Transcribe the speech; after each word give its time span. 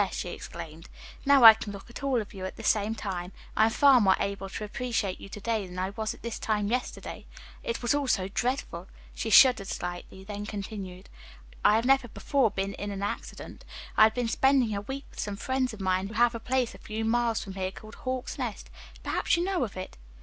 she 0.11 0.29
exclaimed. 0.29 0.89
"Now 1.27 1.43
I 1.43 1.53
can 1.53 1.71
look 1.71 1.87
at 1.87 2.01
all 2.01 2.21
of 2.21 2.33
you 2.33 2.43
at 2.43 2.55
the 2.55 2.63
same 2.63 2.95
time. 2.95 3.31
I 3.55 3.65
am 3.65 3.69
far 3.69 4.01
more 4.01 4.15
able 4.19 4.49
to 4.49 4.63
appreciate 4.63 5.21
you 5.21 5.29
to 5.29 5.39
day 5.39 5.67
than 5.67 5.77
I 5.77 5.91
was 5.91 6.15
at 6.15 6.23
this 6.23 6.39
time 6.39 6.69
yesterday. 6.69 7.27
It 7.61 7.83
was 7.83 7.93
all 7.93 8.07
so 8.07 8.27
dreadful," 8.27 8.87
she 9.13 9.29
shuddered 9.29 9.67
slightly, 9.67 10.23
then 10.23 10.47
continued. 10.47 11.07
"I 11.63 11.75
have 11.75 11.85
never 11.85 12.07
before 12.07 12.49
been 12.49 12.73
in 12.73 12.89
an 12.89 13.03
accident. 13.03 13.63
I 13.95 14.01
had 14.05 14.15
been 14.15 14.27
spending 14.27 14.75
a 14.75 14.81
week 14.81 15.05
with 15.11 15.19
some 15.19 15.37
friends 15.37 15.71
of 15.71 15.79
mine 15.79 16.07
who 16.07 16.15
have 16.15 16.33
a 16.33 16.39
place 16.39 16.73
a 16.73 16.79
few 16.79 17.05
miles 17.05 17.43
from 17.43 17.53
here 17.53 17.69
called 17.71 17.93
'Hawk's 18.01 18.39
Nest.' 18.39 18.71
Perhaps 19.03 19.37
you 19.37 19.43
know 19.43 19.63
of 19.63 19.77
it?" 19.77 19.97